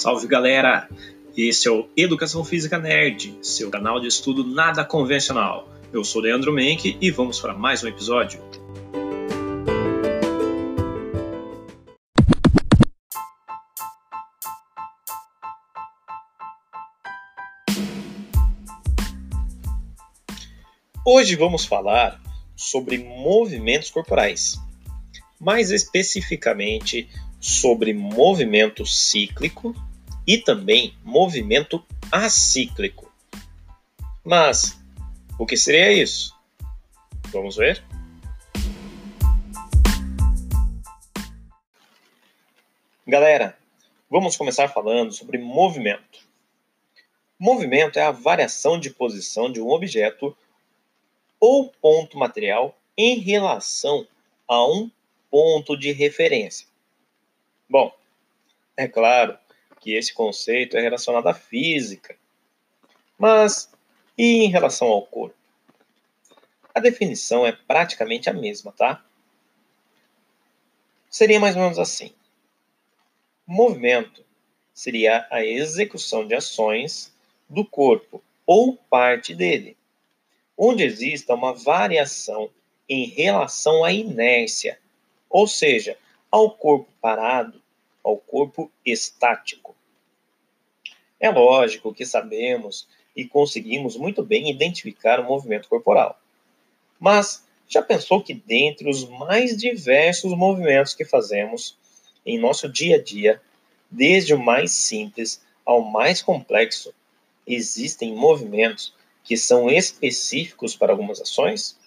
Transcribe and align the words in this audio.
Salve 0.00 0.26
galera! 0.26 0.88
Esse 1.36 1.68
é 1.68 1.70
o 1.70 1.86
Educação 1.94 2.42
Física 2.42 2.78
Nerd, 2.78 3.36
seu 3.42 3.68
canal 3.68 4.00
de 4.00 4.06
estudo 4.06 4.42
nada 4.42 4.82
convencional. 4.82 5.68
Eu 5.92 6.02
sou 6.04 6.22
Leandro 6.22 6.54
Menck 6.54 6.96
e 6.98 7.10
vamos 7.10 7.38
para 7.38 7.52
mais 7.52 7.84
um 7.84 7.88
episódio. 7.88 8.40
Hoje 21.04 21.36
vamos 21.36 21.66
falar 21.66 22.18
sobre 22.56 22.96
movimentos 22.96 23.90
corporais, 23.90 24.58
mais 25.38 25.70
especificamente 25.70 27.06
sobre 27.38 27.92
movimento 27.92 28.86
cíclico 28.86 29.74
e 30.30 30.38
também 30.38 30.94
movimento 31.02 31.84
acíclico. 32.12 33.12
Mas 34.24 34.80
o 35.36 35.44
que 35.44 35.56
seria 35.56 35.92
isso? 35.92 36.32
Vamos 37.32 37.56
ver? 37.56 37.82
Galera, 43.04 43.58
vamos 44.08 44.36
começar 44.36 44.68
falando 44.68 45.10
sobre 45.10 45.36
movimento. 45.36 46.20
Movimento 47.36 47.98
é 47.98 48.02
a 48.02 48.12
variação 48.12 48.78
de 48.78 48.88
posição 48.88 49.50
de 49.50 49.60
um 49.60 49.70
objeto 49.70 50.36
ou 51.40 51.72
ponto 51.82 52.16
material 52.16 52.78
em 52.96 53.18
relação 53.18 54.06
a 54.46 54.64
um 54.64 54.88
ponto 55.28 55.76
de 55.76 55.90
referência. 55.90 56.68
Bom, 57.68 57.92
é 58.76 58.86
claro 58.86 59.39
que 59.80 59.94
esse 59.94 60.12
conceito 60.12 60.76
é 60.76 60.80
relacionado 60.80 61.26
à 61.26 61.34
física, 61.34 62.16
mas 63.18 63.70
e 64.16 64.44
em 64.44 64.48
relação 64.48 64.88
ao 64.88 65.02
corpo? 65.02 65.36
A 66.74 66.80
definição 66.80 67.46
é 67.46 67.52
praticamente 67.52 68.30
a 68.30 68.32
mesma, 68.32 68.72
tá? 68.72 69.04
Seria 71.10 71.40
mais 71.40 71.56
ou 71.56 71.62
menos 71.62 71.78
assim: 71.78 72.12
movimento 73.46 74.24
seria 74.72 75.26
a 75.30 75.44
execução 75.44 76.26
de 76.26 76.34
ações 76.34 77.12
do 77.48 77.64
corpo 77.64 78.22
ou 78.46 78.76
parte 78.76 79.34
dele 79.34 79.76
onde 80.62 80.84
exista 80.84 81.34
uma 81.34 81.54
variação 81.54 82.50
em 82.86 83.06
relação 83.06 83.82
à 83.82 83.90
inércia, 83.90 84.78
ou 85.30 85.46
seja, 85.46 85.96
ao 86.30 86.50
corpo 86.50 86.86
parado, 87.00 87.59
ao 88.02 88.16
corpo 88.16 88.70
estático. 88.84 89.76
É 91.18 91.30
lógico 91.30 91.92
que 91.92 92.06
sabemos 92.06 92.88
e 93.14 93.26
conseguimos 93.26 93.96
muito 93.96 94.22
bem 94.22 94.50
identificar 94.50 95.20
o 95.20 95.24
movimento 95.24 95.68
corporal. 95.68 96.18
Mas 96.98 97.44
já 97.68 97.82
pensou 97.82 98.22
que 98.22 98.34
dentre 98.34 98.88
os 98.88 99.08
mais 99.08 99.56
diversos 99.56 100.32
movimentos 100.36 100.94
que 100.94 101.04
fazemos 101.04 101.76
em 102.24 102.38
nosso 102.38 102.68
dia 102.68 102.96
a 102.96 103.02
dia, 103.02 103.40
desde 103.90 104.34
o 104.34 104.38
mais 104.38 104.72
simples 104.72 105.42
ao 105.64 105.82
mais 105.82 106.22
complexo, 106.22 106.92
existem 107.46 108.14
movimentos 108.14 108.94
que 109.22 109.36
são 109.36 109.70
específicos 109.70 110.74
para 110.74 110.92
algumas 110.92 111.20
ações? 111.20 111.78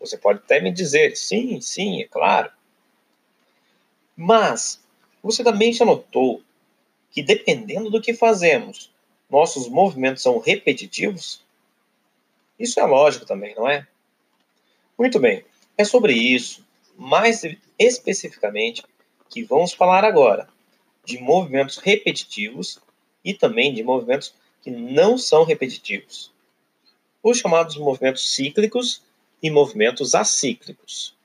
Você 0.00 0.18
pode 0.18 0.40
até 0.40 0.60
me 0.60 0.72
dizer, 0.72 1.16
sim, 1.16 1.60
sim, 1.60 2.02
é 2.02 2.04
claro. 2.04 2.50
Mas 4.16 4.83
você 5.24 5.42
também 5.42 5.72
já 5.72 5.84
notou 5.84 6.42
que 7.10 7.22
dependendo 7.22 7.90
do 7.90 8.00
que 8.00 8.14
fazemos, 8.14 8.90
nossos 9.28 9.68
movimentos 9.68 10.22
são 10.22 10.38
repetitivos? 10.38 11.42
Isso 12.58 12.78
é 12.78 12.84
lógico 12.84 13.26
também, 13.26 13.54
não 13.54 13.68
é? 13.68 13.86
Muito 14.96 15.18
bem, 15.18 15.44
é 15.76 15.84
sobre 15.84 16.12
isso, 16.12 16.64
mais 16.96 17.42
especificamente, 17.76 18.84
que 19.28 19.42
vamos 19.42 19.72
falar 19.72 20.04
agora 20.04 20.48
de 21.04 21.18
movimentos 21.18 21.78
repetitivos 21.78 22.78
e 23.24 23.34
também 23.34 23.74
de 23.74 23.82
movimentos 23.82 24.32
que 24.62 24.70
não 24.70 25.18
são 25.18 25.42
repetitivos 25.42 26.32
os 27.24 27.38
chamados 27.38 27.76
movimentos 27.78 28.34
cíclicos 28.34 29.02
e 29.42 29.50
movimentos 29.50 30.14
acíclicos. 30.14 31.16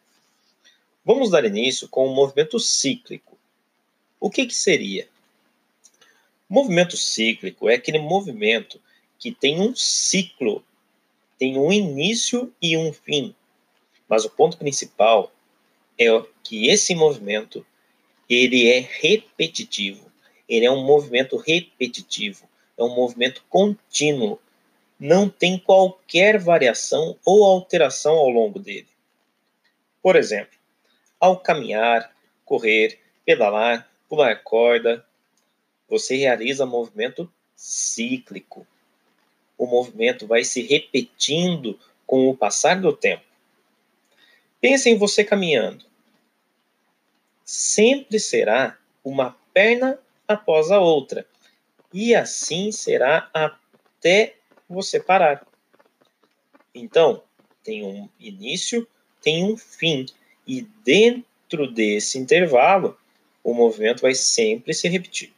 Vamos 1.04 1.30
dar 1.30 1.44
início 1.44 1.90
com 1.90 2.08
o 2.08 2.16
movimento 2.16 2.58
cíclico. 2.58 3.38
O 4.20 4.30
que, 4.30 4.46
que 4.46 4.54
seria? 4.54 5.08
Movimento 6.48 6.98
cíclico 6.98 7.70
é 7.70 7.76
aquele 7.76 8.00
movimento 8.00 8.82
que 9.18 9.32
tem 9.32 9.62
um 9.62 9.76
ciclo, 9.76 10.64
tem 11.38 11.58
um 11.58 11.72
início 11.72 12.54
e 12.62 12.76
um 12.76 12.92
fim. 12.92 13.36
Mas 14.08 14.26
o 14.26 14.30
ponto 14.30 14.58
principal 14.58 15.32
é 15.98 16.08
que 16.44 16.68
esse 16.68 16.96
movimento 16.96 17.66
ele 18.30 18.68
é 18.68 18.80
repetitivo. 18.80 20.10
Ele 20.48 20.66
é 20.66 20.72
um 20.72 20.84
movimento 20.84 21.38
repetitivo, 21.38 22.50
é 22.78 22.84
um 22.84 22.96
movimento 22.96 23.44
contínuo 23.50 24.40
não 25.00 25.30
tem 25.30 25.58
qualquer 25.58 26.38
variação 26.38 27.18
ou 27.24 27.46
alteração 27.46 28.18
ao 28.18 28.30
longo 28.30 28.60
dele. 28.60 28.88
Por 30.02 30.18
exemplo, 30.18 30.58
ao 31.20 31.40
caminhar, 31.40 32.14
correr, 32.44 33.00
pedalar, 33.24 33.90
pular 34.10 34.44
corda, 34.44 35.06
você 35.88 36.18
realiza 36.18 36.66
movimento 36.66 37.32
cíclico. 37.56 38.66
O 39.58 39.66
movimento 39.66 40.26
vai 40.26 40.44
se 40.44 40.62
repetindo 40.62 41.80
com 42.06 42.28
o 42.28 42.36
passar 42.36 42.82
do 42.82 42.92
tempo. 42.92 43.24
Pense 44.60 44.90
em 44.90 44.98
você 44.98 45.24
caminhando. 45.24 45.86
Sempre 47.46 48.20
será 48.20 48.78
uma 49.04 49.38
perna 49.54 50.00
após 50.28 50.70
a 50.70 50.80
outra, 50.80 51.26
e 51.92 52.14
assim 52.14 52.72
será 52.72 53.30
até 53.34 54.36
você 54.70 55.00
parar. 55.00 55.46
Então, 56.74 57.24
tem 57.64 57.84
um 57.84 58.08
início, 58.20 58.88
tem 59.22 59.44
um 59.44 59.58
fim, 59.58 60.06
e 60.46 60.62
dentro 60.84 61.72
desse 61.72 62.18
intervalo, 62.20 62.98
o 63.50 63.56
movimento 63.56 64.02
vai 64.02 64.14
sempre 64.14 64.74
se 64.74 64.88
repetir. 64.88 65.34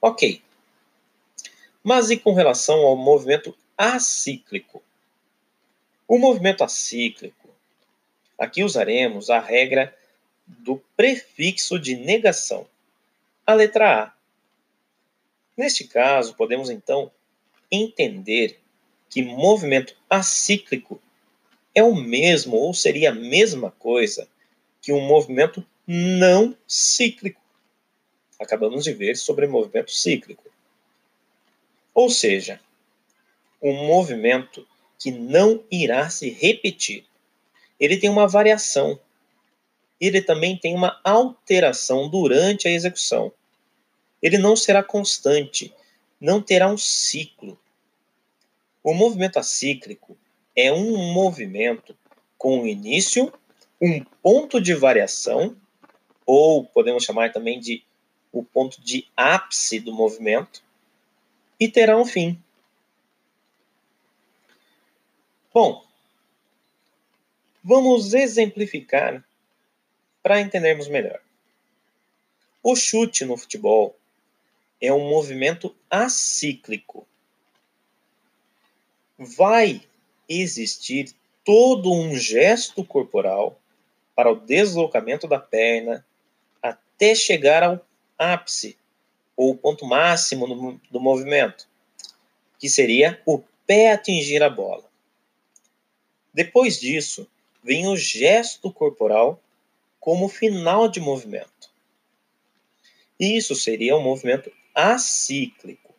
Ok. 0.00 0.42
Mas 1.82 2.10
e 2.10 2.16
com 2.16 2.32
relação 2.32 2.80
ao 2.80 2.96
movimento 2.96 3.56
acíclico? 3.76 4.82
O 6.06 6.18
movimento 6.18 6.62
acíclico, 6.62 7.48
aqui 8.38 8.62
usaremos 8.62 9.30
a 9.30 9.40
regra 9.40 9.96
do 10.46 10.76
prefixo 10.96 11.78
de 11.78 11.96
negação, 11.96 12.66
a 13.44 13.54
letra 13.54 14.04
A. 14.04 14.12
Neste 15.56 15.84
caso, 15.84 16.34
podemos 16.34 16.70
então 16.70 17.10
entender 17.70 18.60
que 19.10 19.22
movimento 19.22 19.96
acíclico 20.08 21.00
é 21.74 21.82
o 21.82 21.94
mesmo 21.94 22.56
ou 22.56 22.72
seria 22.72 23.10
a 23.10 23.14
mesma 23.14 23.70
coisa 23.72 24.28
que 24.80 24.92
um 24.92 25.00
movimento 25.00 25.66
não 25.86 26.56
cíclico. 26.66 27.40
Acabamos 28.40 28.84
de 28.84 28.92
ver 28.92 29.16
sobre 29.16 29.46
movimento 29.46 29.90
cíclico. 29.90 30.44
Ou 31.94 32.10
seja, 32.10 32.60
um 33.62 33.86
movimento 33.86 34.66
que 34.98 35.10
não 35.10 35.64
irá 35.70 36.10
se 36.10 36.28
repetir. 36.30 37.04
Ele 37.78 37.96
tem 37.96 38.10
uma 38.10 38.26
variação. 38.26 38.98
Ele 40.00 40.20
também 40.20 40.56
tem 40.58 40.74
uma 40.74 41.00
alteração 41.04 42.08
durante 42.08 42.68
a 42.68 42.70
execução. 42.70 43.32
Ele 44.20 44.38
não 44.38 44.56
será 44.56 44.82
constante, 44.82 45.72
não 46.20 46.42
terá 46.42 46.68
um 46.68 46.76
ciclo. 46.76 47.58
O 48.82 48.92
movimento 48.92 49.38
acíclico 49.38 50.16
é 50.54 50.72
um 50.72 51.12
movimento 51.12 51.96
com 52.38 52.66
início, 52.66 53.32
um 53.80 54.02
ponto 54.22 54.60
de 54.60 54.74
variação, 54.74 55.56
ou 56.26 56.64
podemos 56.64 57.04
chamar 57.04 57.32
também 57.32 57.60
de 57.60 57.82
o 58.32 58.42
ponto 58.42 58.80
de 58.82 59.08
ápice 59.16 59.80
do 59.80 59.92
movimento, 59.92 60.62
e 61.58 61.68
terá 61.68 61.96
um 61.96 62.04
fim. 62.04 62.38
Bom, 65.54 65.86
vamos 67.64 68.12
exemplificar 68.12 69.24
para 70.22 70.40
entendermos 70.40 70.88
melhor. 70.88 71.20
O 72.62 72.76
chute 72.76 73.24
no 73.24 73.36
futebol 73.36 73.96
é 74.80 74.92
um 74.92 75.08
movimento 75.08 75.74
acíclico. 75.88 77.06
Vai 79.16 79.80
existir 80.28 81.14
todo 81.42 81.90
um 81.90 82.14
gesto 82.16 82.84
corporal 82.84 83.58
para 84.14 84.30
o 84.30 84.36
deslocamento 84.36 85.26
da 85.26 85.38
perna 85.38 86.04
até 86.96 87.14
chegar 87.14 87.62
ao 87.62 87.86
ápice, 88.18 88.76
ou 89.36 89.54
ponto 89.54 89.84
máximo 89.84 90.46
do, 90.48 90.80
do 90.90 90.98
movimento, 90.98 91.68
que 92.58 92.70
seria 92.70 93.20
o 93.26 93.42
pé 93.66 93.92
atingir 93.92 94.42
a 94.42 94.48
bola. 94.48 94.84
Depois 96.32 96.80
disso, 96.80 97.28
vem 97.62 97.86
o 97.86 97.96
gesto 97.96 98.72
corporal 98.72 99.40
como 100.00 100.28
final 100.28 100.88
de 100.88 101.00
movimento. 101.00 101.70
Isso 103.20 103.54
seria 103.54 103.96
um 103.96 104.02
movimento 104.02 104.50
acíclico. 104.74 105.94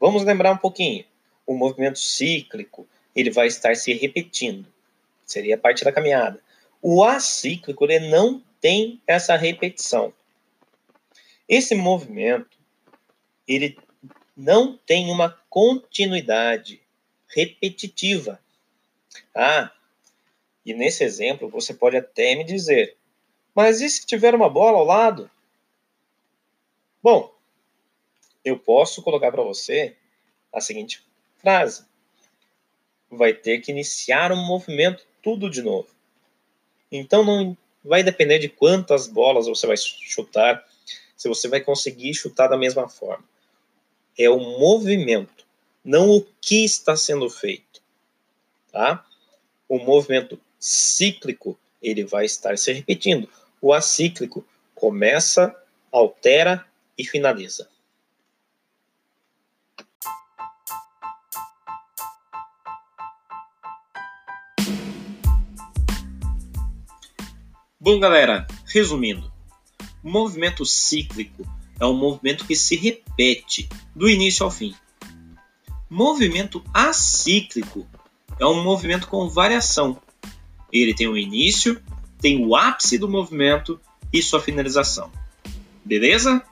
Vamos 0.00 0.24
lembrar 0.24 0.52
um 0.52 0.58
pouquinho. 0.58 1.04
O 1.46 1.54
movimento 1.54 1.98
cíclico, 1.98 2.86
ele 3.14 3.30
vai 3.30 3.46
estar 3.46 3.74
se 3.74 3.92
repetindo. 3.92 4.66
Seria 5.26 5.56
a 5.56 5.58
parte 5.58 5.84
da 5.84 5.92
caminhada. 5.92 6.40
O 6.80 7.02
acíclico, 7.02 7.84
ele 7.84 8.08
não 8.08 8.42
tem 8.60 9.00
essa 9.06 9.36
repetição. 9.36 10.12
Esse 11.48 11.74
movimento, 11.74 12.58
ele 13.46 13.78
não 14.36 14.76
tem 14.76 15.10
uma 15.10 15.30
continuidade 15.48 16.80
repetitiva. 17.28 18.40
Ah, 19.34 19.72
e 20.64 20.74
nesse 20.74 21.02
exemplo 21.02 21.48
você 21.48 21.72
pode 21.72 21.96
até 21.96 22.34
me 22.34 22.44
dizer, 22.44 22.96
mas 23.54 23.80
e 23.80 23.88
se 23.88 24.06
tiver 24.06 24.34
uma 24.34 24.48
bola 24.48 24.78
ao 24.78 24.84
lado? 24.84 25.30
Bom, 27.02 27.34
eu 28.44 28.58
posso 28.58 29.02
colocar 29.02 29.32
para 29.32 29.42
você 29.42 29.96
a 30.52 30.60
seguinte 30.60 31.04
frase: 31.38 31.84
vai 33.10 33.32
ter 33.32 33.60
que 33.60 33.70
iniciar 33.70 34.30
um 34.30 34.46
movimento 34.46 35.06
tudo 35.22 35.50
de 35.50 35.62
novo. 35.62 35.88
Então 36.90 37.24
não 37.24 37.56
vai 37.84 38.02
depender 38.02 38.38
de 38.38 38.48
quantas 38.48 39.06
bolas 39.06 39.46
você 39.46 39.66
vai 39.66 39.76
chutar, 39.76 40.64
se 41.16 41.28
você 41.28 41.48
vai 41.48 41.60
conseguir 41.60 42.14
chutar 42.14 42.48
da 42.48 42.56
mesma 42.56 42.88
forma. 42.88 43.24
É 44.16 44.28
o 44.28 44.38
movimento, 44.38 45.46
não 45.84 46.10
o 46.10 46.26
que 46.40 46.64
está 46.64 46.96
sendo 46.96 47.28
feito, 47.30 47.80
tá? 48.72 49.04
O 49.68 49.78
movimento 49.78 50.40
cíclico, 50.58 51.58
ele 51.82 52.04
vai 52.04 52.24
estar 52.24 52.56
se 52.58 52.72
repetindo. 52.72 53.28
O 53.60 53.72
acíclico 53.72 54.44
começa, 54.74 55.54
altera 55.90 56.64
e 56.96 57.04
finaliza. 57.04 57.68
Bom, 67.90 67.98
galera, 67.98 68.46
resumindo, 68.66 69.32
movimento 70.04 70.62
cíclico 70.66 71.42
é 71.80 71.86
um 71.86 71.94
movimento 71.94 72.44
que 72.44 72.54
se 72.54 72.76
repete 72.76 73.66
do 73.96 74.10
início 74.10 74.44
ao 74.44 74.50
fim. 74.50 74.74
Movimento 75.88 76.62
acíclico 76.74 77.88
é 78.38 78.44
um 78.44 78.62
movimento 78.62 79.08
com 79.08 79.30
variação. 79.30 79.96
Ele 80.70 80.92
tem 80.92 81.08
o 81.08 81.16
início, 81.16 81.80
tem 82.20 82.44
o 82.44 82.54
ápice 82.54 82.98
do 82.98 83.08
movimento 83.08 83.80
e 84.12 84.20
sua 84.22 84.42
finalização. 84.42 85.10
Beleza? 85.82 86.42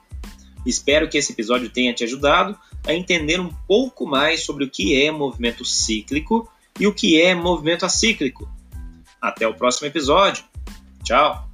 Espero 0.65 1.07
que 1.07 1.19
esse 1.19 1.33
episódio 1.33 1.69
tenha 1.69 1.93
te 1.93 2.03
ajudado 2.03 2.59
a 2.87 2.95
entender 2.95 3.41
um 3.41 3.53
pouco 3.69 4.07
mais 4.07 4.43
sobre 4.43 4.65
o 4.65 4.71
que 4.71 5.03
é 5.03 5.11
movimento 5.11 5.67
cíclico 5.67 6.51
e 6.81 6.87
o 6.87 6.95
que 6.95 7.21
é 7.21 7.35
movimento 7.35 7.85
acíclico. 7.85 8.49
Até 9.21 9.47
o 9.47 9.53
próximo 9.53 9.87
episódio. 9.87 10.43
Chao. 11.07 11.46